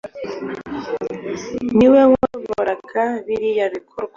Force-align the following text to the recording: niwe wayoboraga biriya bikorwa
niwe 1.75 2.01
wayoboraga 2.11 3.03
biriya 3.25 3.65
bikorwa 3.75 4.09